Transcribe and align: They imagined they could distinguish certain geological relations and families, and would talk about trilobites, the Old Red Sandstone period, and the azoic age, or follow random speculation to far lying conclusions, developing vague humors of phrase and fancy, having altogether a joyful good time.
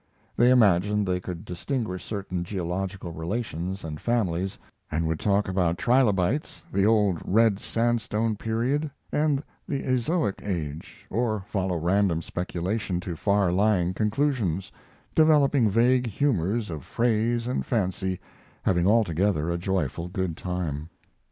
They 0.35 0.49
imagined 0.49 1.05
they 1.07 1.19
could 1.19 1.45
distinguish 1.45 2.03
certain 2.03 2.43
geological 2.43 3.11
relations 3.11 3.83
and 3.83 4.01
families, 4.01 4.57
and 4.89 5.07
would 5.07 5.19
talk 5.19 5.47
about 5.47 5.77
trilobites, 5.77 6.63
the 6.73 6.87
Old 6.87 7.21
Red 7.23 7.59
Sandstone 7.59 8.35
period, 8.35 8.89
and 9.11 9.43
the 9.67 9.83
azoic 9.83 10.41
age, 10.43 11.05
or 11.11 11.41
follow 11.41 11.77
random 11.77 12.23
speculation 12.23 12.99
to 13.01 13.15
far 13.15 13.51
lying 13.51 13.93
conclusions, 13.93 14.71
developing 15.13 15.69
vague 15.69 16.07
humors 16.07 16.71
of 16.71 16.83
phrase 16.83 17.45
and 17.45 17.63
fancy, 17.63 18.19
having 18.63 18.87
altogether 18.87 19.51
a 19.51 19.57
joyful 19.59 20.07
good 20.07 20.35
time. 20.35 20.89